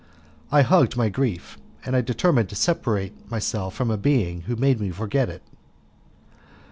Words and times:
I 0.51 0.63
hugged 0.63 0.97
my 0.97 1.09
grief, 1.09 1.59
and 1.85 1.95
I 1.95 2.01
determined 2.01 2.49
to 2.49 2.55
separate 2.55 3.13
myself 3.29 3.75
from 3.75 3.91
a 3.91 3.97
being 3.97 4.41
who 4.47 4.55
made 4.55 4.79
me 4.81 4.89
forget 4.89 5.29
it. 5.29 5.43